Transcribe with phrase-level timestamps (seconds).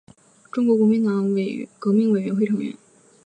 [0.51, 1.29] 中国国民党
[1.77, 2.75] 革命委员会成员。